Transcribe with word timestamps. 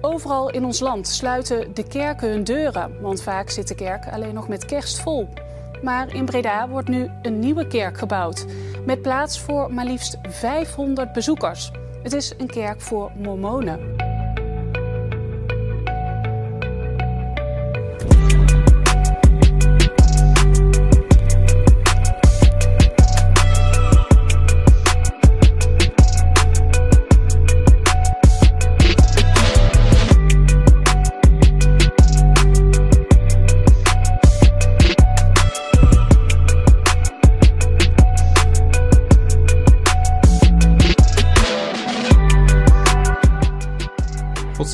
Overal 0.00 0.50
in 0.50 0.64
ons 0.64 0.80
land 0.80 1.08
sluiten 1.08 1.74
de 1.74 1.82
kerken 1.82 2.30
hun 2.30 2.44
deuren, 2.44 3.00
want 3.00 3.22
vaak 3.22 3.50
zit 3.50 3.68
de 3.68 3.74
kerk 3.74 4.08
alleen 4.12 4.34
nog 4.34 4.48
met 4.48 4.64
kerst 4.64 5.00
vol. 5.00 5.28
Maar 5.82 6.14
in 6.14 6.24
Breda 6.24 6.68
wordt 6.68 6.88
nu 6.88 7.10
een 7.22 7.38
nieuwe 7.38 7.66
kerk 7.66 7.98
gebouwd, 7.98 8.46
met 8.86 9.02
plaats 9.02 9.40
voor 9.40 9.72
maar 9.72 9.84
liefst 9.84 10.18
500 10.22 11.12
bezoekers. 11.12 11.70
Het 12.02 12.12
is 12.12 12.32
een 12.38 12.46
kerk 12.46 12.80
voor 12.80 13.10
mormonen. 13.16 13.97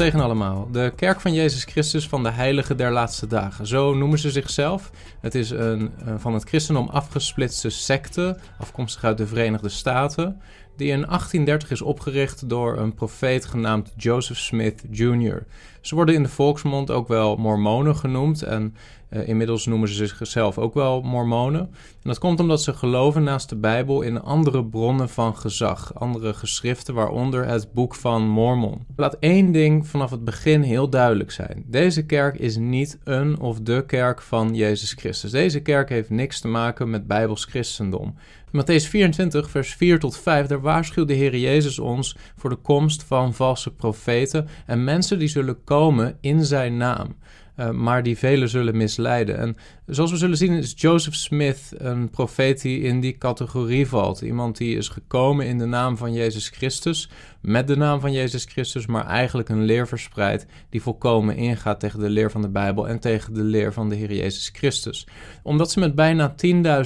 Zegen 0.05 0.21
allemaal. 0.21 0.69
De 0.73 0.93
Kerk 0.97 1.21
van 1.21 1.33
Jezus 1.33 1.65
Christus 1.65 2.09
van 2.09 2.23
de 2.23 2.31
Heilige 2.31 2.75
der 2.75 2.93
Laatste 2.93 3.27
Dagen. 3.27 3.67
Zo 3.67 3.95
noemen 3.95 4.19
ze 4.19 4.31
zichzelf. 4.31 4.91
Het 5.21 5.35
is 5.35 5.51
een, 5.51 5.93
van 6.17 6.35
het 6.35 6.45
christendom 6.45 6.89
afgesplitste 6.89 7.71
secte, 7.71 8.39
afkomstig 8.59 9.05
uit 9.05 9.19
de 9.19 9.27
Verenigde 9.27 9.69
Staten, 9.69 10.41
die 10.77 10.89
in 10.91 11.01
1830 11.01 11.71
is 11.71 11.83
opgericht 11.83 12.49
door 12.49 12.79
een 12.79 12.95
profeet 12.95 13.45
genaamd 13.45 13.93
Joseph 13.97 14.39
Smith 14.39 14.85
Jr. 14.91 15.47
Ze 15.81 15.95
worden 15.95 16.15
in 16.15 16.23
de 16.23 16.29
volksmond 16.29 16.91
ook 16.91 17.09
wel 17.09 17.37
mormonen 17.37 17.97
genoemd 17.97 18.43
en 18.43 18.75
uh, 19.11 19.29
inmiddels 19.29 19.67
noemen 19.67 19.89
ze 19.89 20.07
zichzelf 20.07 20.59
ook 20.59 20.75
wel 20.75 21.03
mormonen. 21.03 21.61
En 21.61 21.69
dat 22.03 22.19
komt 22.19 22.41
omdat 22.41 22.63
ze 22.63 22.73
geloven 22.73 23.23
naast 23.23 23.49
de 23.49 23.57
Bijbel 23.57 24.03
in 24.03 24.21
andere 24.21 24.65
bronnen 24.65 25.09
van 25.09 25.37
gezag, 25.37 25.95
andere 25.95 26.35
geschriften, 26.35 26.95
waaronder 26.95 27.47
het 27.47 27.73
boek 27.73 27.95
van 27.95 28.29
Mormon. 28.29 28.87
Laat 28.97 29.17
één 29.21 29.53
ding 29.53 29.87
vanaf 29.87 30.11
het 30.11 30.25
begin 30.25 30.63
heel 30.63 30.89
duidelijk 30.89 31.31
zijn. 31.31 31.65
Deze 31.67 32.07
kerk 32.07 32.39
is 32.39 32.57
niet 32.57 32.99
een 33.05 33.39
of 33.41 33.61
de 33.61 33.85
kerk 33.87 34.23
van 34.23 34.55
Jezus 34.55 34.93
Christus. 34.93 35.31
Deze 35.31 35.61
kerk 35.61 35.89
heeft 35.89 36.11
niks 36.11 36.41
te 36.41 36.49
maken 36.49 36.91
met 36.91 37.07
Bijbels 37.07 37.45
christendom. 37.45 38.15
Matthäus 38.55 38.87
24, 38.87 39.51
vers 39.51 39.75
4 39.75 39.99
tot 39.99 40.17
5, 40.17 40.47
daar 40.47 40.61
waarschuwt 40.61 41.09
de 41.09 41.15
Heer 41.15 41.37
Jezus 41.37 41.79
ons 41.79 42.17
voor 42.37 42.51
de 42.51 42.57
komst 42.57 43.03
van 43.03 43.35
valse 43.35 43.75
profeten 43.75 44.49
en 44.67 44.85
mensen 44.85 45.19
die 45.19 45.29
zullen 45.29 45.65
komen 45.65 46.17
in 46.21 46.45
zijn 46.45 46.77
naam. 46.77 47.17
Uh, 47.57 47.71
maar 47.71 48.03
die 48.03 48.19
velen 48.19 48.49
zullen 48.49 48.77
misleiden. 48.77 49.39
En 49.39 49.57
zoals 49.87 50.11
we 50.11 50.17
zullen 50.17 50.37
zien 50.37 50.53
is 50.53 50.73
Joseph 50.77 51.15
Smith 51.15 51.73
een 51.77 52.11
profeet 52.11 52.61
die 52.61 52.81
in 52.81 53.01
die 53.01 53.19
categorie 53.19 53.89
valt. 53.89 54.21
Iemand 54.21 54.57
die 54.57 54.77
is 54.77 54.89
gekomen 54.89 55.47
in 55.47 55.59
de 55.59 55.65
naam 55.65 55.97
van 55.97 56.13
Jezus 56.13 56.49
Christus, 56.49 57.09
met 57.41 57.67
de 57.67 57.77
naam 57.77 58.01
van 58.01 58.13
Jezus 58.13 58.45
Christus, 58.45 58.87
maar 58.87 59.07
eigenlijk 59.07 59.49
een 59.49 59.63
leer 59.63 59.89
verspreidt 59.89 60.47
die 60.71 60.83
volkomen 60.83 61.37
ingaat 61.37 61.81
tegen 61.81 62.01
de 62.01 62.11
leer 62.11 62.31
van 62.31 62.43
de 62.43 62.49
Bijbel 62.49 62.89
en 62.89 62.99
tegen 62.99 63.35
de 63.35 63.43
leer 63.43 63.73
van 63.73 63.89
de 63.89 63.95
Heer 63.95 64.13
Jezus 64.13 64.51
Christus. 64.53 65.07
Omdat 65.43 65.71
ze 65.71 65.81
met 65.81 65.95
bijna 65.95 66.35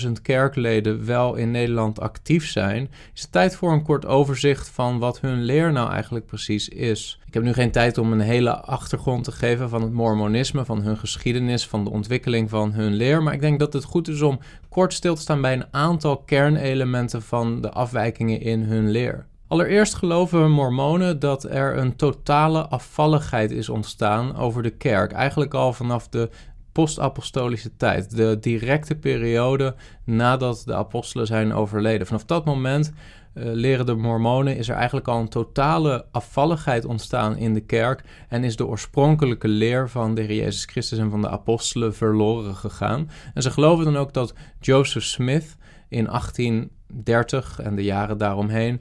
10.000 0.07 0.13
kerkleden 0.23 1.07
wel 1.07 1.35
in 1.35 1.51
Nederland 1.51 2.01
actief 2.01 2.47
zijn, 2.47 2.91
is 3.15 3.23
het 3.23 3.33
tijd 3.33 3.57
voor 3.57 3.73
een 3.73 3.83
kort 3.83 4.07
overzicht 4.07 4.69
van 4.69 4.99
wat 4.99 5.21
hun 5.21 5.45
leer 5.45 5.73
nou 5.73 5.91
eigenlijk 5.91 6.27
precies 6.27 6.69
is. 6.69 7.19
Ik 7.27 7.35
heb 7.35 7.43
nu 7.43 7.53
geen 7.53 7.71
tijd 7.71 7.99
om 7.99 8.13
een 8.13 8.21
hele 8.21 8.61
achtergrond 8.61 9.25
te 9.25 9.33
geven 9.33 9.69
van 9.69 9.83
het 9.83 9.93
Mormonisme, 9.93 10.65
van 10.65 10.83
hun 10.83 10.97
geschiedenis, 10.97 11.67
van 11.67 11.85
de 11.85 11.91
ontwikkeling 11.91 12.51
van 12.51 12.73
hun 12.73 12.88
leer. 12.95 13.23
Maar 13.23 13.35
ik 13.35 13.41
denk 13.41 13.59
dat 13.59 13.73
het 13.73 13.85
goed 13.85 14.09
is 14.09 14.23
om 14.23 14.39
kort 14.69 14.93
stil 14.93 15.15
te 15.15 15.21
staan 15.21 15.41
bij 15.41 15.53
een 15.53 15.67
aantal 15.71 16.17
kernelementen 16.17 17.23
van 17.23 17.61
de 17.61 17.71
afwijkingen 17.71 18.41
in 18.41 18.63
hun 18.63 18.91
leer. 18.91 19.27
Allereerst 19.47 19.95
geloven 19.95 20.51
mormonen 20.51 21.19
dat 21.19 21.45
er 21.45 21.79
een 21.79 21.97
totale 21.97 22.67
afvalligheid 22.67 23.51
is 23.51 23.69
ontstaan 23.69 24.37
over 24.37 24.63
de 24.63 24.71
kerk. 24.71 25.13
Eigenlijk 25.13 25.55
al 25.55 25.73
vanaf 25.73 26.09
de 26.09 26.31
post-apostolische 26.73 27.77
tijd, 27.77 28.17
de 28.17 28.39
directe 28.41 28.95
periode 28.95 29.75
nadat 30.05 30.63
de 30.65 30.75
apostelen 30.75 31.27
zijn 31.27 31.53
overleden. 31.53 32.07
Vanaf 32.07 32.25
dat 32.25 32.45
moment 32.45 32.93
leren 33.41 33.87
de 33.87 33.95
mormonen 33.95 34.57
is 34.57 34.69
er 34.69 34.75
eigenlijk 34.75 35.09
al 35.09 35.21
een 35.21 35.29
totale 35.29 36.07
afvalligheid 36.11 36.85
ontstaan 36.85 37.37
in 37.37 37.55
de 37.55 37.61
kerk 37.61 38.05
en 38.29 38.45
is 38.45 38.57
de 38.57 38.67
oorspronkelijke 38.67 39.49
leer 39.49 39.89
van 39.89 40.15
de 40.15 40.23
Heer 40.23 40.37
Jezus 40.37 40.65
Christus 40.65 40.99
en 40.99 41.11
van 41.11 41.21
de 41.21 41.29
apostelen 41.29 41.95
verloren 41.95 42.55
gegaan. 42.55 43.11
En 43.35 43.43
ze 43.43 43.51
geloven 43.51 43.85
dan 43.85 43.97
ook 43.97 44.13
dat 44.13 44.35
Joseph 44.61 45.05
Smith 45.05 45.57
in 45.89 46.05
1830 46.05 47.61
en 47.61 47.75
de 47.75 47.85
jaren 47.85 48.19
daaromheen 48.19 48.81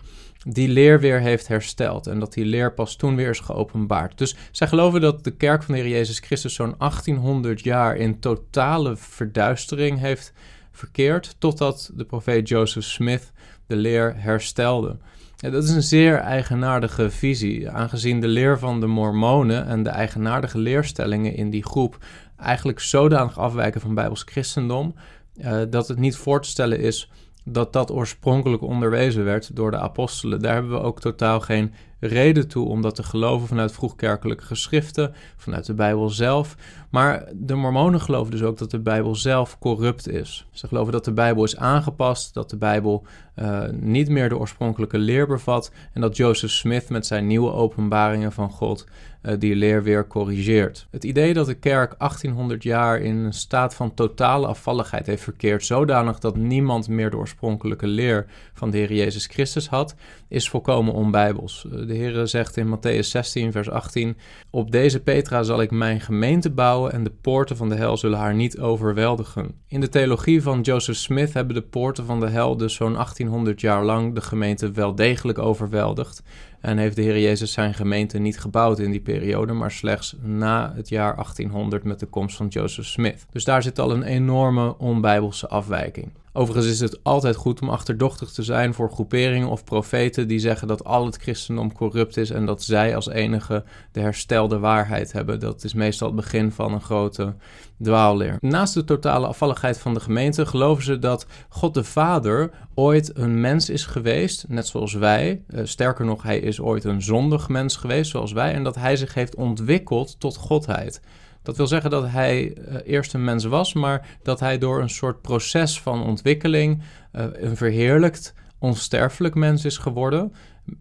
die 0.50 0.68
leer 0.68 1.00
weer 1.00 1.20
heeft 1.20 1.48
hersteld. 1.48 2.08
En 2.08 2.20
dat 2.20 2.34
die 2.34 2.46
leer 2.46 2.74
pas 2.74 2.96
toen 2.96 3.16
weer 3.16 3.30
is 3.30 3.40
geopenbaard. 3.40 4.18
Dus 4.18 4.36
zij 4.52 4.68
geloven 4.68 5.02
dat 5.02 5.24
de 5.24 5.32
kerk 5.32 5.64
van 5.64 5.76
de 5.76 5.82
Heer 5.82 5.90
Jezus 5.90 6.20
Christus 6.20 6.54
zo'n 6.54 6.76
1800 6.78 7.64
jaar 7.64 7.96
in 7.96 8.20
totale 8.20 8.96
verduistering 8.96 10.00
heeft 10.00 10.34
verkeerd. 10.78 11.36
Totdat 11.40 11.92
de 11.94 12.06
profeet 12.06 12.48
Joseph 12.48 12.86
Smith 12.86 13.32
de 13.68 13.76
leer 13.76 14.14
herstelde. 14.18 14.98
Dat 15.36 15.64
is 15.64 15.70
een 15.70 15.84
zeer 15.84 16.18
eigenaardige 16.18 17.10
visie, 17.10 17.70
aangezien 17.70 18.20
de 18.20 18.28
leer 18.28 18.60
van 18.60 18.80
de 18.80 18.88
Mormonen 18.88 19.66
en 19.66 19.84
de 19.84 19.90
eigenaardige 19.90 20.58
leerstellingen 20.58 21.36
in 21.36 21.50
die 21.50 21.64
groep 21.64 21.98
eigenlijk 22.38 22.80
zodanig 22.80 23.40
afwijken 23.40 23.82
van 23.82 23.94
Bijbels 23.94 24.24
christendom, 24.26 24.96
uh, 25.36 25.62
dat 25.70 25.88
het 25.88 25.98
niet 25.98 26.16
voor 26.16 26.42
te 26.42 26.50
stellen 26.50 26.80
is 26.80 27.12
dat 27.44 27.74
dat 27.74 27.92
oorspronkelijk 27.92 28.62
onderwezen 28.62 29.24
werd 29.24 29.56
door 29.56 29.72
de 29.72 29.78
apostelen. 29.78 30.42
Daar 30.42 30.54
hebben 30.54 30.72
we 30.72 30.82
ook 30.82 31.00
totaal 31.00 31.40
geen 31.40 31.74
reden 32.00 32.48
toe 32.48 32.68
om 32.68 32.82
dat 32.82 32.96
te 32.96 33.04
geloven 33.04 33.48
vanuit 33.48 33.72
vroegkerkelijke 33.72 34.44
geschriften, 34.44 35.14
vanuit 35.36 35.66
de 35.66 35.74
Bijbel 35.74 36.10
zelf. 36.10 36.56
Maar 36.90 37.30
de 37.36 37.56
Mormonen 37.56 38.02
geloven 38.02 38.32
dus 38.32 38.44
ook 38.44 38.58
dat 38.58 38.72
de 38.72 38.80
Bijbel 38.80 39.16
zelf 39.16 39.60
corrupt 39.60 40.10
is. 40.10 40.48
Ze 40.52 40.68
geloven 40.68 40.92
dat 40.92 41.06
de 41.06 41.14
Bijbel 41.14 41.44
is 41.44 41.58
aangepast, 41.58 42.34
dat 42.34 42.50
de 42.50 42.58
Bijbel 42.58 43.06
uh, 43.36 43.64
niet 43.72 44.10
meer 44.10 44.30
de 44.30 44.38
oorspronkelijke 44.38 44.98
leer 44.98 45.28
bevat 45.28 45.72
en 45.94 46.02
dat 46.02 46.18
Joseph 46.18 46.52
Smith 46.52 46.90
met 46.90 47.06
zijn 47.06 47.28
nieuwe 47.28 47.52
openbaringen 47.52 48.32
van 48.32 48.50
God 48.50 48.86
uh, 49.22 49.34
die 49.40 49.56
leer 49.56 49.84
weer 49.84 50.08
corrigeert. 50.08 50.88
Het 50.92 51.04
idee 51.04 51.34
dat 51.34 51.46
de 51.46 51.54
kerk 51.54 51.96
1800 51.98 52.64
jaar 52.64 53.00
in 53.00 53.16
een 53.16 53.34
staat 53.34 53.76
van 53.76 53.94
totale 53.94 54.48
afvalligheid 54.48 55.06
heeft 55.06 55.24
verkeerd, 55.24 55.66
zodanig 55.66 56.20
dat 56.20 56.36
niemand 56.36 56.88
meer 56.88 57.10
de 57.10 57.18
oorspronkelijke 57.18 57.88
leer 57.88 58.26
van 58.54 58.70
de 58.70 58.78
Heer 58.78 58.94
Jezus 58.94 59.26
Christus 59.26 59.68
had, 59.68 59.96
is 60.28 60.50
volkomen 60.50 60.94
onbijbels. 60.94 61.66
De 61.88 61.94
Heer 61.94 62.28
zegt 62.28 62.58
in 62.58 62.78
Matthäus 62.78 63.08
16, 63.08 63.52
vers 63.52 63.70
18: 63.70 64.18
Op 64.50 64.72
deze 64.72 65.00
Petra 65.00 65.44
zal 65.44 65.62
ik 65.62 65.72
mijn 65.72 66.02
gemeente 66.02 66.50
bouwen 66.50 66.92
en 66.92 67.04
de 67.04 67.14
poorten 67.22 67.58
van 67.58 67.70
de 67.70 67.76
hel 67.76 67.98
zullen 67.98 68.20
haar 68.20 68.36
niet 68.36 68.60
overweldigen. 68.60 69.52
In 69.68 69.80
de 69.80 69.90
theologie 69.90 70.42
van 70.42 70.62
Joseph 70.62 70.98
Smith 70.98 71.34
hebben 71.34 71.56
de 71.56 71.62
poorten 71.62 72.06
van 72.06 72.20
de 72.20 72.30
hel 72.30 72.58
dus 72.58 72.74
zo'n 72.74 72.94
1800 72.94 73.62
jaar 73.62 73.84
lang 73.84 74.16
de 74.16 74.22
gemeente 74.22 74.72
wel 74.72 74.96
degelijk 74.96 75.40
overweldigd. 75.40 76.24
En 76.60 76.78
heeft 76.78 76.96
de 76.96 77.02
Heer 77.02 77.20
Jezus 77.20 77.52
zijn 77.52 77.74
gemeente 77.74 78.18
niet 78.18 78.40
gebouwd 78.40 78.80
in 78.80 78.92
die 78.92 79.02
periode, 79.02 79.54
maar 79.54 79.72
slechts 79.72 80.16
na 80.22 80.74
het 80.76 80.90
jaar 80.90 81.16
1800 81.16 81.84
met 81.84 82.00
de 82.00 82.06
komst 82.06 82.36
van 82.36 82.48
Joseph 82.48 82.88
Smith. 82.88 83.26
Dus 83.32 83.44
daar 83.44 83.64
zit 83.64 83.80
al 83.80 83.92
een 83.92 84.04
enorme 84.04 84.78
onbijbelse 84.78 85.48
afwijking. 85.48 86.12
Overigens 86.38 86.68
is 86.68 86.80
het 86.80 87.00
altijd 87.04 87.36
goed 87.36 87.62
om 87.62 87.70
achterdochtig 87.70 88.32
te 88.32 88.44
zijn 88.44 88.74
voor 88.74 88.92
groeperingen 88.92 89.48
of 89.48 89.64
profeten 89.64 90.28
die 90.28 90.40
zeggen 90.40 90.68
dat 90.68 90.84
al 90.84 91.06
het 91.06 91.16
christendom 91.16 91.74
corrupt 91.74 92.18
is 92.18 92.30
en 92.30 92.46
dat 92.46 92.64
zij 92.64 92.96
als 92.96 93.10
enige 93.10 93.64
de 93.92 94.00
herstelde 94.00 94.60
waarheid 94.60 95.12
hebben. 95.12 95.40
Dat 95.40 95.64
is 95.64 95.74
meestal 95.74 96.08
het 96.08 96.16
begin 96.16 96.52
van 96.52 96.74
een 96.74 96.82
grote 96.82 97.36
dwaalleer. 97.82 98.38
Naast 98.40 98.74
de 98.74 98.84
totale 98.84 99.28
afvalligheid 99.28 99.80
van 99.80 99.94
de 99.94 100.00
gemeente 100.00 100.46
geloven 100.46 100.84
ze 100.84 101.00
dat 101.00 101.26
God 101.50 101.74
de 101.74 101.84
Vader 101.84 102.52
ooit 102.74 103.18
een 103.18 103.42
mens 103.42 103.70
is 103.70 103.86
geweest, 103.86 104.46
net 104.48 104.68
zoals 104.68 104.94
wij. 104.94 105.44
Uh, 105.50 105.62
sterker 105.64 106.06
nog, 106.06 106.24
hij 106.24 106.40
is 106.40 106.60
ooit 106.60 106.84
een 106.84 107.02
zondig 107.02 107.50
mens 107.50 107.76
geweest, 107.76 108.12
zoals 108.12 108.32
wij, 108.32 108.54
en 108.54 108.64
dat 108.64 108.76
hij 108.76 108.96
zich 108.96 109.14
heeft 109.14 109.36
ontwikkeld 109.36 110.20
tot 110.20 110.36
godheid. 110.36 111.02
Dat 111.48 111.58
wil 111.58 111.68
zeggen 111.68 111.90
dat 111.90 112.10
hij 112.10 112.58
uh, 112.58 112.76
eerst 112.86 113.14
een 113.14 113.24
mens 113.24 113.46
was, 113.46 113.74
maar 113.74 114.18
dat 114.24 114.40
hij 114.40 114.58
door 114.58 114.82
een 114.82 114.90
soort 114.90 115.22
proces 115.22 115.82
van 115.82 116.04
ontwikkeling 116.04 116.82
uh, 117.14 117.26
een 117.34 117.58
verheerlijkt, 117.58 118.34
onsterfelijk 118.60 119.36
mens 119.36 119.66
is 119.66 119.78
geworden. 119.78 120.34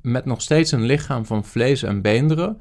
Met 0.02 0.24
nog 0.24 0.42
steeds 0.42 0.72
een 0.72 0.82
lichaam 0.82 1.26
van 1.26 1.44
vlees 1.44 1.82
en 1.82 2.02
beenderen. 2.02 2.60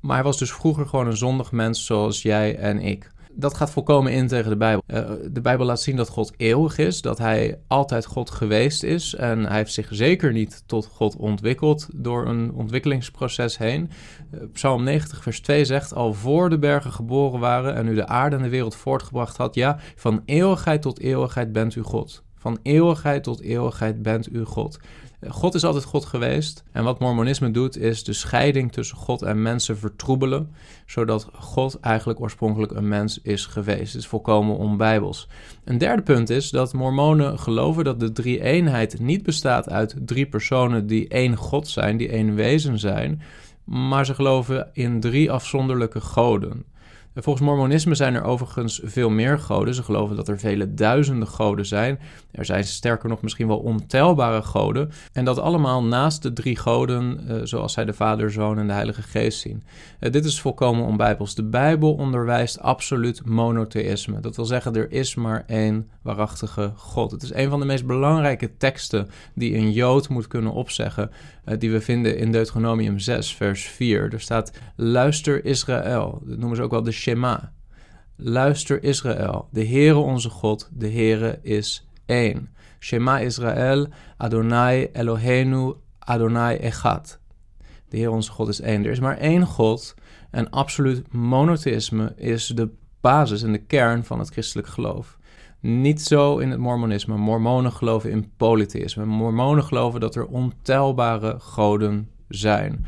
Maar 0.00 0.14
hij 0.14 0.24
was 0.24 0.38
dus 0.38 0.52
vroeger 0.52 0.86
gewoon 0.86 1.06
een 1.06 1.16
zondig 1.16 1.52
mens 1.52 1.86
zoals 1.86 2.22
jij 2.22 2.56
en 2.56 2.80
ik. 2.80 3.10
Dat 3.36 3.54
gaat 3.54 3.70
volkomen 3.70 4.12
in 4.12 4.26
tegen 4.26 4.50
de 4.50 4.56
Bijbel. 4.56 4.82
Uh, 4.86 5.10
de 5.30 5.40
Bijbel 5.40 5.66
laat 5.66 5.80
zien 5.80 5.96
dat 5.96 6.08
God 6.08 6.32
eeuwig 6.36 6.78
is, 6.78 7.00
dat 7.00 7.18
hij 7.18 7.58
altijd 7.66 8.06
God 8.06 8.30
geweest 8.30 8.82
is. 8.82 9.14
En 9.14 9.46
hij 9.46 9.56
heeft 9.56 9.72
zich 9.72 9.88
zeker 9.90 10.32
niet 10.32 10.62
tot 10.66 10.86
God 10.86 11.16
ontwikkeld 11.16 11.88
door 11.94 12.26
een 12.26 12.52
ontwikkelingsproces 12.52 13.58
heen. 13.58 13.90
Uh, 14.34 14.40
Psalm 14.52 14.84
90, 14.84 15.22
vers 15.22 15.40
2 15.40 15.64
zegt: 15.64 15.94
Al 15.94 16.14
voor 16.14 16.50
de 16.50 16.58
bergen 16.58 16.92
geboren 16.92 17.40
waren 17.40 17.74
en 17.74 17.88
u 17.88 17.94
de 17.94 18.06
aarde 18.06 18.36
en 18.36 18.42
de 18.42 18.48
wereld 18.48 18.76
voortgebracht 18.76 19.36
had, 19.36 19.54
ja, 19.54 19.78
van 19.94 20.22
eeuwigheid 20.24 20.82
tot 20.82 21.00
eeuwigheid 21.00 21.52
bent 21.52 21.74
u 21.74 21.82
God. 21.82 22.24
Van 22.46 22.58
eeuwigheid 22.62 23.22
tot 23.22 23.40
eeuwigheid 23.40 24.02
bent 24.02 24.32
u 24.32 24.44
God. 24.44 24.78
God 25.28 25.54
is 25.54 25.64
altijd 25.64 25.84
God 25.84 26.04
geweest. 26.04 26.64
En 26.72 26.84
wat 26.84 26.98
Mormonisme 26.98 27.50
doet, 27.50 27.78
is 27.78 28.04
de 28.04 28.12
scheiding 28.12 28.72
tussen 28.72 28.96
God 28.96 29.22
en 29.22 29.42
mensen 29.42 29.78
vertroebelen, 29.78 30.50
zodat 30.86 31.28
God 31.32 31.80
eigenlijk 31.80 32.20
oorspronkelijk 32.20 32.72
een 32.72 32.88
mens 32.88 33.20
is 33.22 33.46
geweest. 33.46 33.92
Het 33.92 34.02
is 34.02 34.06
volkomen 34.06 34.56
onbijbels. 34.56 35.28
Een 35.64 35.78
derde 35.78 36.02
punt 36.02 36.30
is 36.30 36.50
dat 36.50 36.72
Mormonen 36.72 37.38
geloven 37.38 37.84
dat 37.84 38.00
de 38.00 38.12
drie-eenheid 38.12 39.00
niet 39.00 39.22
bestaat 39.22 39.68
uit 39.70 39.96
drie 40.04 40.26
personen 40.26 40.86
die 40.86 41.08
één 41.08 41.36
God 41.36 41.68
zijn, 41.68 41.96
die 41.96 42.08
één 42.08 42.34
wezen 42.34 42.78
zijn, 42.78 43.22
maar 43.64 44.06
ze 44.06 44.14
geloven 44.14 44.68
in 44.72 45.00
drie 45.00 45.32
afzonderlijke 45.32 46.00
goden. 46.00 46.64
Volgens 47.18 47.46
Mormonisme 47.46 47.94
zijn 47.94 48.14
er 48.14 48.22
overigens 48.22 48.80
veel 48.84 49.10
meer 49.10 49.38
goden. 49.38 49.74
Ze 49.74 49.82
geloven 49.82 50.16
dat 50.16 50.28
er 50.28 50.38
vele 50.38 50.74
duizenden 50.74 51.28
goden 51.28 51.66
zijn. 51.66 51.98
Er 52.30 52.44
zijn 52.44 52.64
sterker 52.64 53.08
nog 53.08 53.22
misschien 53.22 53.46
wel 53.46 53.58
ontelbare 53.58 54.42
goden. 54.42 54.90
En 55.12 55.24
dat 55.24 55.38
allemaal 55.38 55.84
naast 55.84 56.22
de 56.22 56.32
drie 56.32 56.56
goden, 56.56 57.20
uh, 57.28 57.40
zoals 57.42 57.72
zij 57.72 57.84
de 57.84 57.92
Vader, 57.92 58.30
Zoon 58.30 58.58
en 58.58 58.66
de 58.66 58.72
Heilige 58.72 59.02
Geest 59.02 59.40
zien. 59.40 59.64
Uh, 60.00 60.12
dit 60.12 60.24
is 60.24 60.40
volkomen 60.40 60.84
onbijbels. 60.84 61.34
De 61.34 61.44
Bijbel 61.44 61.94
onderwijst 61.94 62.60
absoluut 62.60 63.26
monotheïsme. 63.26 64.20
Dat 64.20 64.36
wil 64.36 64.44
zeggen, 64.44 64.74
er 64.74 64.92
is 64.92 65.14
maar 65.14 65.44
één 65.46 65.88
waarachtige 66.02 66.72
God. 66.76 67.10
Het 67.10 67.22
is 67.22 67.34
een 67.34 67.50
van 67.50 67.60
de 67.60 67.66
meest 67.66 67.86
belangrijke 67.86 68.56
teksten 68.56 69.08
die 69.34 69.54
een 69.54 69.72
Jood 69.72 70.08
moet 70.08 70.26
kunnen 70.26 70.52
opzeggen. 70.52 71.10
Uh, 71.46 71.58
die 71.58 71.70
we 71.70 71.80
vinden 71.80 72.18
in 72.18 72.32
Deuteronomium 72.32 72.98
6, 72.98 73.34
vers 73.34 73.64
4. 73.64 74.12
Er 74.12 74.20
staat: 74.20 74.52
Luister 74.76 75.44
Israël. 75.44 76.22
Dat 76.24 76.38
noemen 76.38 76.56
ze 76.56 76.62
ook 76.62 76.70
wel 76.70 76.82
de 76.82 76.92
Shema. 77.06 77.52
Luister 78.16 78.82
Israël, 78.82 79.48
de 79.52 79.66
Heere 79.66 79.98
onze 79.98 80.30
God, 80.30 80.68
de 80.72 80.90
Heere 80.90 81.38
is 81.42 81.88
één. 82.06 82.48
Shema 82.78 83.18
Israël, 83.18 83.88
Adonai 84.16 84.88
Eloheinu, 84.92 85.74
Adonai 85.98 86.56
Echad. 86.56 87.18
De 87.88 87.96
Heer 87.96 88.10
onze 88.10 88.30
God 88.30 88.48
is 88.48 88.60
één. 88.60 88.84
Er 88.84 88.90
is 88.90 89.00
maar 89.00 89.18
één 89.18 89.46
God 89.46 89.94
en 90.30 90.50
absoluut 90.50 91.12
monotheïsme 91.12 92.12
is 92.16 92.46
de 92.46 92.68
basis 93.00 93.42
en 93.42 93.52
de 93.52 93.64
kern 93.64 94.04
van 94.04 94.18
het 94.18 94.30
christelijk 94.30 94.68
geloof. 94.68 95.18
Niet 95.60 96.02
zo 96.02 96.38
in 96.38 96.50
het 96.50 96.58
mormonisme. 96.58 97.16
Mormonen 97.16 97.72
geloven 97.72 98.10
in 98.10 98.30
polytheïsme. 98.36 99.04
Mormonen 99.04 99.64
geloven 99.64 100.00
dat 100.00 100.14
er 100.14 100.26
ontelbare 100.26 101.36
goden 101.38 102.08
zijn. 102.28 102.86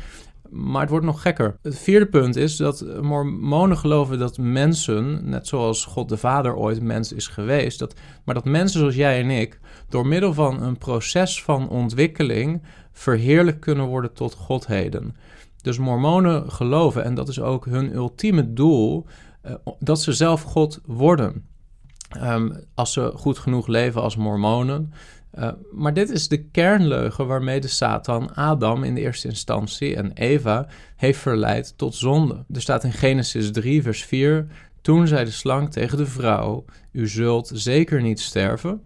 Maar 0.51 0.81
het 0.81 0.89
wordt 0.89 1.05
nog 1.05 1.21
gekker. 1.21 1.57
Het 1.61 1.77
vierde 1.77 2.05
punt 2.05 2.35
is 2.35 2.55
dat 2.55 2.85
mormonen 3.01 3.77
geloven 3.77 4.19
dat 4.19 4.37
mensen, 4.37 5.29
net 5.29 5.47
zoals 5.47 5.85
God 5.85 6.09
de 6.09 6.17
Vader 6.17 6.55
ooit 6.55 6.81
mens 6.81 7.13
is 7.13 7.27
geweest, 7.27 7.79
dat, 7.79 7.93
maar 8.25 8.35
dat 8.35 8.45
mensen 8.45 8.79
zoals 8.79 8.95
jij 8.95 9.19
en 9.21 9.29
ik, 9.29 9.59
door 9.89 10.07
middel 10.07 10.33
van 10.33 10.61
een 10.61 10.77
proces 10.77 11.43
van 11.43 11.69
ontwikkeling, 11.69 12.61
verheerlijk 12.91 13.59
kunnen 13.59 13.85
worden 13.85 14.13
tot 14.13 14.33
godheden. 14.33 15.15
Dus 15.61 15.77
mormonen 15.77 16.51
geloven, 16.51 17.03
en 17.03 17.13
dat 17.13 17.27
is 17.27 17.41
ook 17.41 17.65
hun 17.65 17.93
ultieme 17.93 18.53
doel, 18.53 19.05
uh, 19.45 19.53
dat 19.79 20.01
ze 20.01 20.13
zelf 20.13 20.41
God 20.41 20.81
worden. 20.85 21.48
Um, 22.17 22.63
als 22.75 22.93
ze 22.93 23.11
goed 23.15 23.37
genoeg 23.37 23.67
leven 23.67 24.01
als 24.01 24.15
mormonen, 24.15 24.93
uh, 25.37 25.51
maar 25.71 25.93
dit 25.93 26.09
is 26.09 26.27
de 26.27 26.43
kernleugen 26.43 27.27
waarmee 27.27 27.59
de 27.59 27.67
Satan 27.67 28.35
Adam 28.35 28.83
in 28.83 28.95
de 28.95 29.01
eerste 29.01 29.27
instantie 29.27 29.95
en 29.95 30.11
Eva 30.13 30.67
heeft 30.95 31.19
verleid 31.19 31.73
tot 31.77 31.95
zonde. 31.95 32.45
Er 32.53 32.61
staat 32.61 32.83
in 32.83 32.91
Genesis 32.91 33.51
3, 33.51 33.81
vers 33.81 34.03
4: 34.03 34.47
Toen 34.81 35.07
zei 35.07 35.25
de 35.25 35.31
slang 35.31 35.71
tegen 35.71 35.97
de 35.97 36.05
vrouw: 36.05 36.65
U 36.91 37.07
zult 37.07 37.51
zeker 37.53 38.01
niet 38.01 38.19
sterven. 38.19 38.81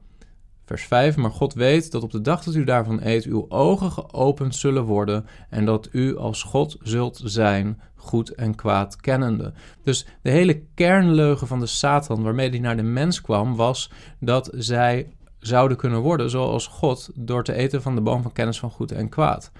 Vers 0.65 0.83
5: 0.83 1.15
Maar 1.15 1.31
God 1.31 1.53
weet 1.53 1.91
dat 1.91 2.03
op 2.03 2.11
de 2.11 2.21
dag 2.21 2.43
dat 2.43 2.55
u 2.55 2.63
daarvan 2.63 2.99
eet, 3.03 3.23
uw 3.25 3.45
ogen 3.49 3.91
geopend 3.91 4.55
zullen 4.55 4.83
worden 4.83 5.25
en 5.49 5.65
dat 5.65 5.89
u 5.91 6.17
als 6.17 6.43
God 6.43 6.77
zult 6.81 7.21
zijn, 7.23 7.81
goed 7.95 8.29
en 8.29 8.55
kwaad 8.55 8.95
kennende. 8.95 9.53
Dus 9.83 10.05
de 10.21 10.29
hele 10.29 10.61
kernleugen 10.73 11.47
van 11.47 11.59
de 11.59 11.65
Satan 11.65 12.23
waarmee 12.23 12.49
hij 12.49 12.59
naar 12.59 12.75
de 12.75 12.83
mens 12.83 13.21
kwam, 13.21 13.55
was 13.55 13.91
dat 14.19 14.49
zij 14.53 15.11
zouden 15.39 15.77
kunnen 15.77 15.99
worden 15.99 16.29
zoals 16.29 16.67
God 16.67 17.09
door 17.15 17.43
te 17.43 17.53
eten 17.53 17.81
van 17.81 17.95
de 17.95 18.01
boom 18.01 18.21
van 18.21 18.31
kennis 18.31 18.59
van 18.59 18.71
goed 18.71 18.91
en 18.91 19.09
kwaad. 19.09 19.51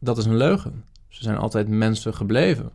Dat 0.00 0.18
is 0.18 0.24
een 0.24 0.36
leugen. 0.36 0.84
Ze 1.08 1.22
zijn 1.22 1.36
altijd 1.36 1.68
mensen 1.68 2.14
gebleven. 2.14 2.70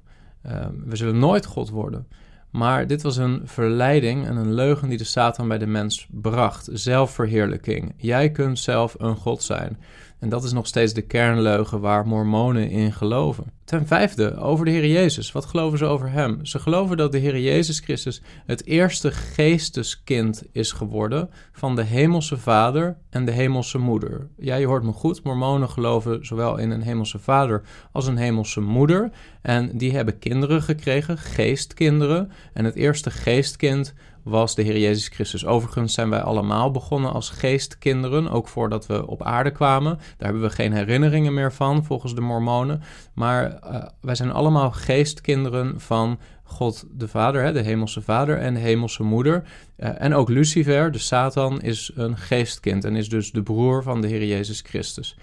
Uh, 0.46 0.66
we 0.86 0.96
zullen 0.96 1.20
nooit 1.20 1.46
God 1.46 1.70
worden. 1.70 2.08
Maar 2.56 2.88
dit 2.88 3.02
was 3.02 3.18
een 3.18 3.42
verleiding 3.46 4.26
en 4.26 4.36
een 4.36 4.54
leugen 4.54 4.90
die 4.90 4.98
de 4.98 5.04
Satan 5.04 5.48
bij 5.48 5.58
de 5.58 5.66
mens 5.66 6.08
bracht. 6.12 6.70
Zelfverheerlijking. 6.72 7.94
Jij 7.98 8.32
kunt 8.32 8.60
zelf 8.60 8.96
een 8.98 9.16
God 9.16 9.44
zijn. 9.44 9.78
En 10.20 10.30
dat 10.30 10.44
is 10.44 10.54
nog 10.54 10.68
steeds 10.68 10.94
de 10.94 11.02
kernleugen 11.02 11.80
waar 11.80 12.08
mormonen 12.08 12.70
in 12.70 12.94
geloven. 12.94 13.52
Ten 13.66 13.88
vijfde, 13.88 14.38
over 14.38 14.66
de 14.66 14.72
Heer 14.72 14.88
Jezus. 14.88 15.32
Wat 15.32 15.46
geloven 15.46 15.78
ze 15.78 15.86
over 15.86 16.12
Hem? 16.12 16.46
Ze 16.46 16.60
geloven 16.60 16.98
dat 16.98 17.12
de 17.12 17.18
Heer 17.18 17.40
Jezus 17.40 17.80
Christus 17.80 18.22
het 18.46 18.66
eerste 18.66 19.12
geesteskind 19.12 20.44
is 20.52 20.72
geworden 20.72 21.30
van 21.52 21.76
de 21.76 21.84
Hemelse 21.84 22.38
Vader 22.38 22.98
en 23.10 23.26
de 23.26 23.32
Hemelse 23.32 23.78
Moeder. 23.78 24.28
Ja, 24.38 24.56
je 24.56 24.66
hoort 24.66 24.84
me 24.84 24.92
goed. 24.92 25.24
Mormonen 25.24 25.70
geloven 25.70 26.26
zowel 26.26 26.58
in 26.58 26.72
een 26.72 26.82
Hemelse 26.82 27.20
Vader 27.20 27.62
als 27.92 28.08
een 28.08 28.18
Hemelse 28.18 28.62
Moeder. 28.62 29.12
En 29.42 29.78
die 29.78 29.92
hebben 29.92 30.20
kinderen 30.20 30.62
gekregen, 30.62 31.18
geestkinderen. 31.18 32.32
En 32.54 32.66
het 32.66 32.76
eerste 32.76 33.12
geestkind 33.12 33.94
was 34.26 34.56
de 34.56 34.62
Heer 34.62 34.78
Jezus 34.78 35.08
Christus. 35.08 35.46
Overigens 35.46 35.94
zijn 35.94 36.10
wij 36.10 36.22
allemaal 36.22 36.72
begonnen 36.72 37.14
als 37.14 37.30
geestkinderen, 37.30 38.30
ook 38.30 38.48
voordat 38.48 38.86
we 38.86 39.08
op 39.08 39.24
aarde 39.24 39.52
kwamen. 39.52 39.96
Daar 39.96 40.28
hebben 40.28 40.42
we 40.42 40.50
geen 40.50 40.74
herinneringen 40.74 41.34
meer 41.34 41.54
van, 41.54 41.84
volgens 41.84 42.16
de 42.16 42.22
Mormonen. 42.22 42.82
Maar 43.14 43.60
uh, 43.64 43.86
wij 44.02 44.16
zijn 44.16 44.32
allemaal 44.32 44.72
geestkinderen 44.72 45.80
van 45.80 46.20
God 46.44 46.86
de 46.92 47.08
Vader, 47.08 47.44
hè, 47.44 47.52
de 47.52 47.62
Hemelse 47.62 48.02
Vader 48.02 48.38
en 48.38 48.54
de 48.54 48.60
Hemelse 48.60 49.04
Moeder. 49.04 49.44
Uh, 49.78 50.02
en 50.02 50.14
ook 50.14 50.30
Lucifer, 50.30 50.92
de 50.92 51.00
Satan, 51.00 51.62
is 51.62 51.92
een 51.96 52.18
geestkind 52.18 52.84
en 52.84 52.96
is 52.96 53.10
dus 53.10 53.32
de 53.32 53.44
broer 53.44 53.84
van 53.84 54.02
de 54.02 54.08
Heer 54.08 54.26
Jezus 54.26 54.62
Christus. 54.62 55.18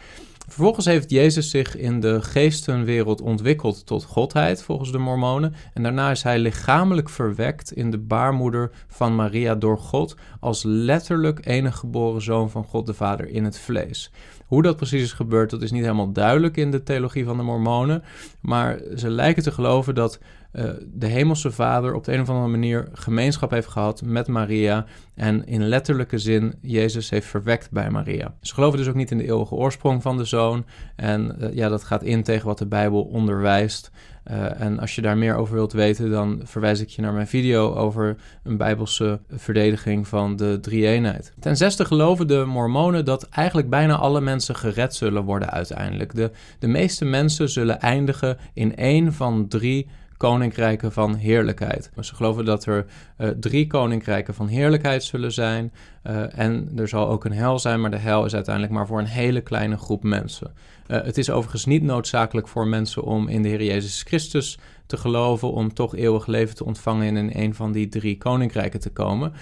Vervolgens 0.46 0.86
heeft 0.86 1.10
Jezus 1.10 1.50
zich 1.50 1.76
in 1.76 2.00
de 2.00 2.22
geestenwereld 2.22 3.20
ontwikkeld 3.20 3.86
tot 3.86 4.04
godheid, 4.04 4.62
volgens 4.62 4.92
de 4.92 4.98
Mormonen. 4.98 5.54
En 5.74 5.82
daarna 5.82 6.10
is 6.10 6.22
hij 6.22 6.38
lichamelijk 6.38 7.08
verwekt 7.08 7.72
in 7.72 7.90
de 7.90 7.99
baarmoeder 7.99 8.70
van 8.88 9.14
Maria 9.14 9.54
door 9.54 9.78
God 9.78 10.16
als 10.40 10.62
letterlijk 10.62 11.46
enige 11.46 11.76
geboren 11.76 12.22
zoon 12.22 12.50
van 12.50 12.64
God 12.64 12.87
de 12.87 12.94
Vader 12.94 13.28
in 13.28 13.44
het 13.44 13.58
vlees. 13.58 14.11
Hoe 14.46 14.62
dat 14.62 14.76
precies 14.76 15.02
is 15.02 15.12
gebeurd, 15.12 15.50
dat 15.50 15.62
is 15.62 15.70
niet 15.70 15.82
helemaal 15.82 16.12
duidelijk 16.12 16.56
in 16.56 16.70
de 16.70 16.82
theologie 16.82 17.25
van 17.25 17.37
de 17.37 17.42
Mormonen. 17.42 18.02
Maar 18.40 18.78
ze 18.96 19.11
lijken 19.11 19.42
te 19.42 19.52
geloven 19.52 19.94
dat 19.94 20.18
uh, 20.52 20.64
de 20.92 21.06
Hemelse 21.06 21.50
Vader 21.50 21.94
op 21.94 22.04
de 22.04 22.12
een 22.12 22.21
of 22.21 22.28
andere 22.28 22.49
manier 22.49 22.88
gemeenschap 22.92 23.50
heeft 23.50 23.68
gehad 23.68 24.02
met 24.04 24.26
Maria. 24.26 24.85
En 25.14 25.47
in 25.47 25.68
letterlijke 25.68 26.18
zin 26.18 26.54
Jezus 26.61 27.11
heeft 27.11 27.26
verwekt 27.26 27.71
bij 27.71 27.90
Maria. 27.90 28.35
Ze 28.40 28.54
geloven 28.54 28.78
dus 28.78 28.88
ook 28.88 28.94
niet 28.94 29.11
in 29.11 29.18
de 29.18 29.26
eeuwige 29.26 29.54
oorsprong 29.54 30.02
van 30.02 30.16
de 30.16 30.25
zoon. 30.25 30.64
En 30.97 31.37
uh, 31.40 31.54
ja, 31.54 31.68
dat 31.68 31.85
gaat 31.85 32.02
in 32.02 32.23
tegen 32.23 32.47
wat 32.47 32.59
de 32.59 32.66
Bijbel 32.66 33.02
onderwijst. 33.02 33.90
Uh, 34.30 34.61
en 34.61 34.78
als 34.78 34.94
je 34.94 35.02
daar 35.02 35.18
meer 35.18 35.37
over 35.37 35.54
wilt 35.54 35.73
weten, 35.73 36.11
dan 36.11 36.40
verwijs 36.44 36.80
ik 36.80 36.88
je 36.88 37.02
naar 37.02 37.12
mijn 37.12 37.26
video 37.26 37.75
over 37.75 38.16
een 38.42 38.56
bijbelse 38.56 39.21
verdediging 39.28 40.09
van 40.09 40.37
de 40.37 40.59
drie-eenheid. 40.61 41.32
Ten 41.40 41.56
zesde 41.56 41.85
geloven 41.85 42.26
de 42.26 42.44
mormonen 42.47 43.04
dat 43.04 43.28
eigenlijk 43.28 43.71
bijna 43.71 43.97
alle 43.97 44.21
mensen 44.21 44.56
gered 44.56 44.94
zullen 44.94 45.25
worden 45.25 45.50
uiteindelijk. 45.50 46.14
De, 46.14 46.30
de 46.59 46.66
meeste 46.66 47.04
mensen 47.04 47.49
zullen 47.49 47.80
eindigen 47.80 48.38
in 48.54 48.76
één 48.76 49.12
van 49.12 49.49
drie 49.49 49.88
koninkrijken 50.23 50.93
van 50.93 51.14
heerlijkheid. 51.14 51.91
Ze 52.00 52.14
geloven 52.14 52.45
dat 52.45 52.67
er 52.67 52.87
uh, 53.19 53.29
drie 53.29 53.67
koninkrijken 53.67 54.35
van 54.35 54.47
heerlijkheid 54.47 55.05
zullen 55.05 55.33
zijn. 55.33 55.73
Uh, 56.07 56.38
en 56.38 56.73
er 56.76 56.88
zal 56.88 57.09
ook 57.09 57.25
een 57.25 57.33
hel 57.33 57.59
zijn, 57.59 57.81
maar 57.81 57.91
de 57.91 57.97
hel 57.97 58.25
is 58.25 58.35
uiteindelijk 58.35 58.75
maar 58.75 58.87
voor 58.87 58.99
een 58.99 59.05
hele 59.05 59.41
kleine 59.41 59.76
groep 59.76 60.02
mensen. 60.02 60.50
Uh, 60.88 61.02
het 61.02 61.19
is 61.19 61.31
overigens 61.31 61.64
niet 61.64 61.83
noodzakelijk 61.83 62.49
voor 62.49 62.67
mensen 62.67 63.02
om 63.02 63.29
in 63.29 63.43
de 63.43 63.49
Heer 63.49 63.62
Jezus 63.62 64.02
Christus 64.02 64.59
te 64.87 64.97
geloven 64.97 65.52
om 65.52 65.75
toch 65.75 65.97
eeuwig 65.97 66.26
leven 66.26 66.55
te 66.55 66.64
ontvangen 66.64 67.07
en 67.07 67.17
in 67.17 67.43
een 67.43 67.55
van 67.55 67.73
die 67.73 67.88
drie 67.88 68.19
koninkrijken 68.19 68.81
te 68.81 68.91
komen. 68.91 69.33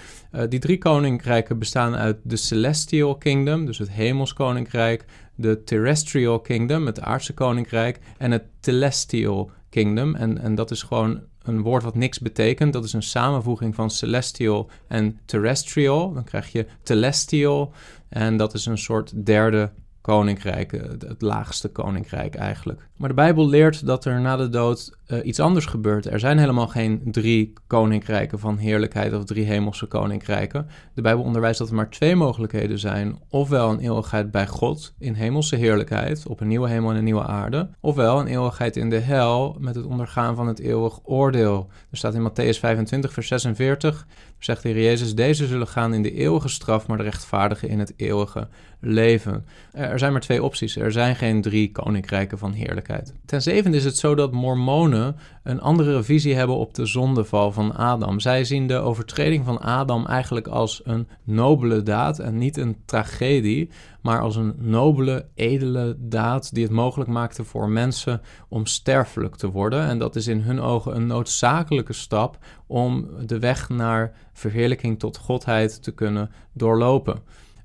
Die 0.49 0.59
drie 0.59 0.77
koninkrijken 0.77 1.59
bestaan 1.59 1.95
uit 1.95 2.17
de 2.23 2.35
Celestial 2.35 3.15
Kingdom, 3.15 3.65
dus 3.65 3.77
het 3.77 3.91
hemels 3.91 4.33
koninkrijk, 4.33 5.05
de 5.35 5.63
Terrestrial 5.63 6.39
Kingdom, 6.39 6.85
het 6.85 7.01
aardse 7.01 7.33
koninkrijk, 7.33 7.99
en 8.17 8.31
het 8.31 8.43
Telestial 8.59 9.51
kingdom. 9.71 10.15
En, 10.15 10.37
en 10.37 10.55
dat 10.55 10.71
is 10.71 10.83
gewoon 10.83 11.21
een 11.43 11.61
woord 11.61 11.83
wat 11.83 11.95
niks 11.95 12.19
betekent. 12.19 12.73
Dat 12.73 12.83
is 12.83 12.93
een 12.93 13.03
samenvoeging 13.03 13.75
van 13.75 13.89
celestial 13.89 14.69
en 14.87 15.19
terrestrial. 15.25 16.13
Dan 16.13 16.23
krijg 16.23 16.51
je 16.51 16.65
telestial. 16.83 17.73
En 18.09 18.37
dat 18.37 18.53
is 18.53 18.65
een 18.65 18.77
soort 18.77 19.25
derde 19.25 19.71
koninkrijk, 20.01 20.71
het 21.07 21.21
laagste 21.21 21.69
koninkrijk 21.69 22.35
eigenlijk. 22.35 22.89
Maar 22.95 23.09
de 23.09 23.15
Bijbel 23.15 23.47
leert 23.47 23.85
dat 23.85 24.05
er 24.05 24.21
na 24.21 24.35
de 24.35 24.49
dood 24.49 24.97
uh, 25.07 25.25
iets 25.25 25.39
anders 25.39 25.65
gebeurt. 25.65 26.05
Er 26.05 26.19
zijn 26.19 26.37
helemaal 26.37 26.67
geen 26.67 27.01
drie 27.05 27.53
koninkrijken 27.67 28.39
van 28.39 28.57
heerlijkheid 28.57 29.13
of 29.13 29.23
drie 29.23 29.45
hemelse 29.45 29.85
koninkrijken. 29.85 30.67
De 30.93 31.01
Bijbel 31.01 31.23
onderwijst 31.23 31.59
dat 31.59 31.69
er 31.69 31.75
maar 31.75 31.89
twee 31.89 32.15
mogelijkheden 32.15 32.79
zijn. 32.79 33.19
Ofwel 33.29 33.69
een 33.69 33.79
eeuwigheid 33.79 34.31
bij 34.31 34.47
God 34.47 34.93
in 34.99 35.13
hemelse 35.13 35.55
heerlijkheid, 35.55 36.27
op 36.27 36.39
een 36.39 36.47
nieuwe 36.47 36.69
hemel 36.69 36.89
en 36.89 36.95
een 36.95 37.03
nieuwe 37.03 37.25
aarde. 37.25 37.69
Ofwel 37.79 38.19
een 38.19 38.27
eeuwigheid 38.27 38.77
in 38.77 38.89
de 38.89 38.99
hel 38.99 39.55
met 39.59 39.75
het 39.75 39.85
ondergaan 39.85 40.35
van 40.35 40.47
het 40.47 40.59
eeuwig 40.59 40.99
oordeel. 41.03 41.67
Er 41.91 41.97
staat 41.97 42.13
in 42.13 42.29
Matthäus 42.29 42.59
25, 42.59 43.13
vers 43.13 43.27
46, 43.27 44.07
zegt 44.39 44.63
de 44.63 44.69
Heer 44.69 44.83
Jezus, 44.83 45.15
deze 45.15 45.47
zullen 45.47 45.67
gaan 45.67 45.93
in 45.93 46.01
de 46.01 46.13
eeuwige 46.13 46.49
straf, 46.49 46.87
maar 46.87 46.97
de 46.97 47.03
rechtvaardigen 47.03 47.69
in 47.69 47.79
het 47.79 47.93
eeuwige 47.95 48.47
leven. 48.81 49.45
Er 49.71 49.99
zijn 49.99 50.11
maar 50.11 50.21
twee 50.21 50.43
opties. 50.43 50.75
Er 50.75 50.91
zijn 50.91 51.15
geen 51.15 51.41
drie 51.41 51.71
koninkrijken 51.71 52.37
van 52.37 52.53
heerlijkheid. 52.53 53.13
Ten 53.25 53.41
zevende 53.41 53.77
is 53.77 53.83
het 53.83 53.97
zo 53.97 54.15
dat 54.15 54.31
mormonen 54.31 55.15
een 55.43 55.61
andere 55.61 56.03
visie 56.03 56.35
hebben 56.35 56.55
op 56.55 56.73
de 56.73 56.85
zondeval 56.85 57.51
van 57.51 57.75
Adam. 57.75 58.19
Zij 58.19 58.43
zien 58.43 58.67
de 58.67 58.77
overtreding 58.77 59.45
van 59.45 59.59
Adam 59.59 60.05
eigenlijk 60.05 60.47
als 60.47 60.81
een 60.83 61.07
nobele 61.23 61.83
daad 61.83 62.19
en 62.19 62.37
niet 62.37 62.57
een 62.57 62.77
tragedie, 62.85 63.69
maar 64.01 64.21
als 64.21 64.35
een 64.35 64.53
nobele, 64.57 65.25
edele 65.35 65.95
daad 65.99 66.53
die 66.53 66.63
het 66.63 66.73
mogelijk 66.73 67.09
maakte 67.09 67.43
voor 67.43 67.69
mensen 67.69 68.21
om 68.49 68.65
sterfelijk 68.65 69.35
te 69.35 69.51
worden. 69.51 69.87
En 69.87 69.97
dat 69.97 70.15
is 70.15 70.27
in 70.27 70.39
hun 70.39 70.59
ogen 70.59 70.95
een 70.95 71.07
noodzakelijke 71.07 71.93
stap 71.93 72.37
om 72.67 73.07
de 73.25 73.39
weg 73.39 73.69
naar 73.69 74.13
verheerlijking 74.33 74.99
tot 74.99 75.17
godheid 75.17 75.83
te 75.83 75.91
kunnen 75.91 76.31
doorlopen. 76.53 77.21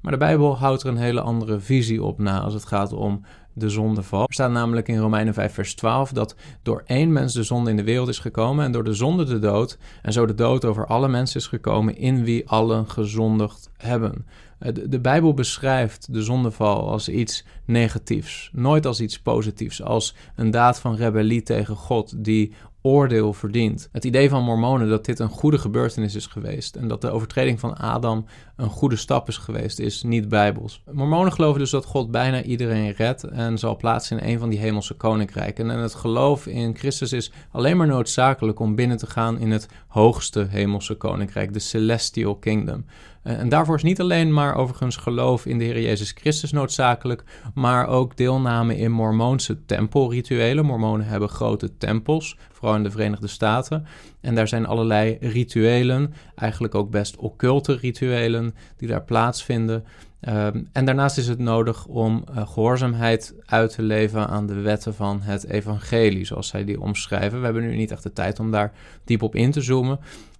Maar 0.06 0.18
de 0.18 0.24
Bijbel 0.24 0.56
houdt 0.58 0.82
er 0.82 0.88
een 0.88 0.96
hele 0.96 1.20
andere 1.20 1.60
visie 1.60 2.02
op 2.02 2.18
na 2.18 2.40
als 2.40 2.54
het 2.54 2.64
gaat 2.64 2.92
om 2.92 3.24
de 3.52 3.70
zondeval. 3.70 4.26
Er 4.26 4.32
staat 4.32 4.50
namelijk 4.50 4.88
in 4.88 4.98
Romeinen 4.98 5.34
5, 5.34 5.52
vers 5.52 5.74
12 5.74 6.12
dat 6.12 6.36
door 6.62 6.82
één 6.86 7.12
mens 7.12 7.34
de 7.34 7.42
zonde 7.42 7.70
in 7.70 7.76
de 7.76 7.84
wereld 7.84 8.08
is 8.08 8.18
gekomen 8.18 8.64
en 8.64 8.72
door 8.72 8.84
de 8.84 8.94
zonde 8.94 9.24
de 9.24 9.38
dood. 9.38 9.78
En 10.02 10.12
zo 10.12 10.26
de 10.26 10.34
dood 10.34 10.64
over 10.64 10.86
alle 10.86 11.08
mensen 11.08 11.40
is 11.40 11.46
gekomen 11.46 11.96
in 11.96 12.24
wie 12.24 12.48
allen 12.48 12.90
gezondigd 12.90 13.70
hebben. 13.76 14.26
Eh, 14.58 14.74
de, 14.74 14.88
de 14.88 15.00
Bijbel 15.00 15.34
beschrijft 15.34 16.12
de 16.12 16.22
zondeval 16.22 16.90
als 16.90 17.08
iets 17.08 17.44
negatiefs, 17.64 18.50
nooit 18.52 18.86
als 18.86 19.00
iets 19.00 19.20
positiefs, 19.20 19.82
als 19.82 20.14
een 20.34 20.50
daad 20.50 20.80
van 20.80 20.94
rebellie 20.94 21.42
tegen 21.42 21.76
God 21.76 22.24
die 22.24 22.52
oordeel 22.86 23.32
verdient. 23.32 23.88
Het 23.92 24.04
idee 24.04 24.28
van 24.28 24.44
Mormonen 24.44 24.88
dat 24.88 25.04
dit 25.04 25.18
een 25.18 25.28
goede 25.28 25.58
gebeurtenis 25.58 26.14
is 26.14 26.26
geweest 26.26 26.76
en 26.76 26.88
dat 26.88 27.00
de 27.00 27.10
overtreding 27.10 27.60
van 27.60 27.76
Adam 27.76 28.26
een 28.56 28.68
goede 28.68 28.96
stap 28.96 29.28
is 29.28 29.36
geweest, 29.36 29.78
is 29.78 30.02
niet 30.02 30.28
bijbels. 30.28 30.82
Mormonen 30.92 31.32
geloven 31.32 31.60
dus 31.60 31.70
dat 31.70 31.84
God 31.84 32.10
bijna 32.10 32.42
iedereen 32.42 32.92
redt 32.92 33.24
en 33.24 33.58
zal 33.58 33.76
plaatsen 33.76 34.18
in 34.18 34.32
een 34.32 34.38
van 34.38 34.48
die 34.48 34.58
hemelse 34.58 34.94
koninkrijken. 34.94 35.70
En 35.70 35.78
het 35.78 35.94
geloof 35.94 36.46
in 36.46 36.76
Christus 36.76 37.12
is 37.12 37.32
alleen 37.50 37.76
maar 37.76 37.86
noodzakelijk 37.86 38.60
om 38.60 38.74
binnen 38.74 38.96
te 38.96 39.06
gaan 39.06 39.38
in 39.38 39.50
het 39.50 39.68
hoogste 39.86 40.46
hemelse 40.50 40.94
koninkrijk, 40.94 41.52
de 41.52 41.58
Celestial 41.58 42.36
Kingdom. 42.36 42.84
Eh, 43.26 43.38
en 43.38 43.48
daarvoor 43.48 43.76
is 43.76 43.82
niet 43.82 44.00
alleen 44.00 44.32
maar 44.32 44.54
overigens 44.54 44.96
geloof 44.96 45.46
in 45.46 45.58
de 45.58 45.64
Heer 45.64 45.80
Jezus 45.80 46.10
Christus 46.10 46.52
noodzakelijk, 46.52 47.24
maar 47.54 47.86
ook 47.86 48.16
deelname 48.16 48.76
in 48.76 48.90
Mormoonse 48.90 49.64
tempelrituelen. 49.64 50.64
Mormonen 50.64 51.06
hebben 51.06 51.28
grote 51.28 51.76
tempels, 51.76 52.38
vooral 52.56 52.76
in 52.76 52.82
de 52.82 52.90
Verenigde 52.90 53.26
Staten. 53.26 53.86
En 54.20 54.34
daar 54.34 54.48
zijn 54.48 54.66
allerlei 54.66 55.16
rituelen, 55.20 56.14
eigenlijk 56.34 56.74
ook 56.74 56.90
best 56.90 57.16
occulte 57.16 57.76
rituelen, 57.76 58.54
die 58.76 58.88
daar 58.88 59.02
plaatsvinden. 59.02 59.84
Ehm, 60.20 60.62
en 60.72 60.84
daarnaast 60.84 61.18
is 61.18 61.28
het 61.28 61.38
nodig 61.38 61.86
om 61.86 62.24
uh, 62.30 62.48
gehoorzaamheid 62.48 63.34
uit 63.46 63.74
te 63.74 63.82
leven 63.82 64.28
aan 64.28 64.46
de 64.46 64.60
wetten 64.60 64.94
van 64.94 65.20
het 65.20 65.46
evangelie, 65.46 66.24
zoals 66.24 66.48
zij 66.48 66.64
die 66.64 66.80
omschrijven. 66.80 67.38
We 67.38 67.44
hebben 67.44 67.62
nu 67.62 67.76
niet 67.76 67.90
echt 67.90 68.02
de 68.02 68.12
tijd 68.12 68.40
om 68.40 68.50
daar 68.50 68.72
diep 69.04 69.22
op 69.22 69.34
in 69.34 69.50
te 69.50 69.60
zoomen. 69.60 69.98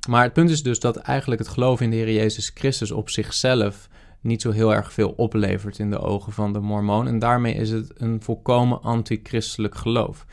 Maar 0.08 0.22
het 0.22 0.32
punt 0.32 0.50
is 0.50 0.62
dus 0.62 0.80
dat 0.80 0.96
eigenlijk 0.96 1.40
het 1.40 1.50
geloof 1.50 1.80
in 1.80 1.90
de 1.90 1.96
Heer 1.96 2.12
Jezus 2.12 2.50
Christus 2.54 2.90
op 2.90 3.10
zichzelf 3.10 3.88
niet 4.20 4.42
zo 4.42 4.50
heel 4.50 4.74
erg 4.74 4.92
veel 4.92 5.12
oplevert 5.16 5.78
in 5.78 5.90
de 5.90 5.98
ogen 5.98 6.32
van 6.32 6.52
de 6.52 6.60
Mormoon. 6.60 7.06
En 7.06 7.18
daarmee 7.18 7.54
is 7.54 7.70
het 7.70 7.92
een 7.96 8.22
volkomen 8.22 8.82
antichristelijk 8.82 9.74
geloof. 9.74 10.26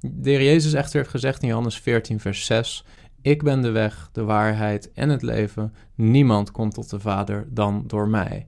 De 0.00 0.30
Heer 0.30 0.42
Jezus 0.42 0.72
echter 0.72 0.98
heeft 0.98 1.10
gezegd 1.10 1.42
in 1.42 1.48
Johannes 1.48 1.80
14, 1.80 2.20
vers 2.20 2.44
6: 2.44 2.84
Ik 3.22 3.42
ben 3.42 3.62
de 3.62 3.70
weg, 3.70 4.08
de 4.12 4.24
waarheid 4.24 4.92
en 4.92 5.08
het 5.08 5.22
leven. 5.22 5.74
Niemand 5.94 6.50
komt 6.50 6.74
tot 6.74 6.90
de 6.90 7.00
Vader 7.00 7.46
dan 7.50 7.84
door 7.86 8.08
mij. 8.08 8.46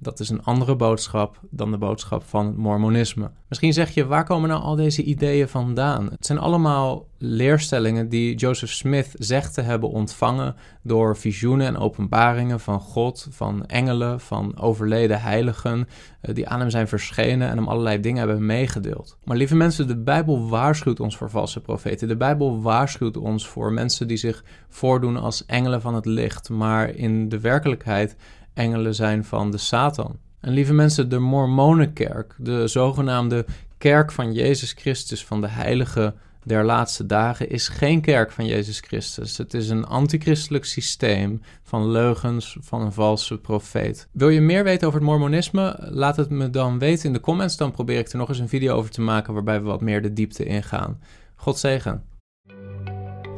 Dat 0.00 0.20
is 0.20 0.28
een 0.28 0.42
andere 0.42 0.76
boodschap 0.76 1.40
dan 1.50 1.70
de 1.70 1.78
boodschap 1.78 2.22
van 2.24 2.46
het 2.46 2.56
Mormonisme. 2.56 3.30
Misschien 3.48 3.72
zeg 3.72 3.90
je, 3.90 4.06
waar 4.06 4.24
komen 4.24 4.48
nou 4.48 4.62
al 4.62 4.76
deze 4.76 5.02
ideeën 5.02 5.48
vandaan? 5.48 6.10
Het 6.10 6.26
zijn 6.26 6.38
allemaal 6.38 7.06
leerstellingen 7.18 8.08
die 8.08 8.34
Joseph 8.34 8.70
Smith 8.70 9.14
zegt 9.14 9.54
te 9.54 9.60
hebben 9.60 9.90
ontvangen 9.90 10.54
door 10.82 11.16
visioenen 11.16 11.66
en 11.66 11.76
openbaringen 11.76 12.60
van 12.60 12.80
God, 12.80 13.26
van 13.30 13.66
engelen, 13.66 14.20
van 14.20 14.58
overleden 14.58 15.20
heiligen, 15.20 15.88
eh, 16.20 16.34
die 16.34 16.48
aan 16.48 16.60
hem 16.60 16.70
zijn 16.70 16.88
verschenen 16.88 17.48
en 17.48 17.56
hem 17.56 17.68
allerlei 17.68 18.00
dingen 18.00 18.18
hebben 18.18 18.46
meegedeeld. 18.46 19.18
Maar 19.24 19.36
lieve 19.36 19.56
mensen, 19.56 19.86
de 19.86 20.02
Bijbel 20.02 20.48
waarschuwt 20.48 21.00
ons 21.00 21.16
voor 21.16 21.30
valse 21.30 21.60
profeten. 21.60 22.08
De 22.08 22.16
Bijbel 22.16 22.62
waarschuwt 22.62 23.16
ons 23.16 23.48
voor 23.48 23.72
mensen 23.72 24.08
die 24.08 24.16
zich 24.16 24.44
voordoen 24.68 25.16
als 25.16 25.46
engelen 25.46 25.80
van 25.80 25.94
het 25.94 26.06
licht, 26.06 26.50
maar 26.50 26.88
in 26.88 27.28
de 27.28 27.40
werkelijkheid 27.40 28.16
engelen 28.58 28.94
zijn 28.94 29.24
van 29.24 29.50
de 29.50 29.58
Satan. 29.58 30.18
En 30.40 30.52
lieve 30.52 30.72
mensen, 30.72 31.08
de 31.08 31.18
Mormonenkerk, 31.18 32.34
de 32.38 32.68
zogenaamde 32.68 33.46
kerk 33.78 34.12
van 34.12 34.32
Jezus 34.32 34.72
Christus, 34.72 35.24
van 35.24 35.40
de 35.40 35.48
heilige 35.48 36.14
der 36.44 36.64
laatste 36.64 37.06
dagen, 37.06 37.50
is 37.50 37.68
geen 37.68 38.00
kerk 38.00 38.32
van 38.32 38.46
Jezus 38.46 38.80
Christus. 38.80 39.36
Het 39.36 39.54
is 39.54 39.68
een 39.68 39.84
antichristelijk 39.84 40.64
systeem 40.64 41.40
van 41.62 41.90
leugens 41.90 42.56
van 42.60 42.80
een 42.80 42.92
valse 42.92 43.38
profeet. 43.38 44.08
Wil 44.12 44.28
je 44.28 44.40
meer 44.40 44.64
weten 44.64 44.86
over 44.86 45.00
het 45.00 45.08
Mormonisme? 45.08 45.76
Laat 45.78 46.16
het 46.16 46.30
me 46.30 46.50
dan 46.50 46.78
weten 46.78 47.06
in 47.06 47.12
de 47.12 47.20
comments. 47.20 47.56
Dan 47.56 47.70
probeer 47.70 47.98
ik 47.98 48.08
er 48.08 48.18
nog 48.18 48.28
eens 48.28 48.38
een 48.38 48.48
video 48.48 48.76
over 48.76 48.90
te 48.90 49.00
maken 49.00 49.34
waarbij 49.34 49.60
we 49.60 49.66
wat 49.66 49.80
meer 49.80 50.02
de 50.02 50.12
diepte 50.12 50.44
ingaan. 50.44 51.00
God 51.36 51.58
zegen. 51.58 52.17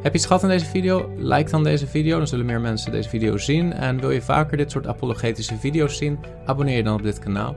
Heb 0.03 0.13
je 0.13 0.19
iets 0.19 0.27
gehad 0.27 0.43
aan 0.43 0.49
deze 0.49 0.67
video? 0.67 1.13
Like 1.17 1.51
dan 1.51 1.65
deze 1.65 1.87
video, 1.87 2.19
dan 2.19 2.27
zullen 2.27 2.47
meer 2.47 2.61
mensen 2.61 2.93
deze 2.93 3.09
video 3.09 3.39
zien. 3.39 3.73
En 3.73 4.01
wil 4.01 4.11
je 4.11 4.23
vaker 4.23 4.57
dit 4.57 4.71
soort 4.71 4.87
apologetische 4.87 5.57
video's 5.57 5.97
zien? 5.97 6.19
Abonneer 6.47 6.77
je 6.77 6.83
dan 6.83 6.95
op 6.95 7.03
dit 7.03 7.19
kanaal. 7.19 7.57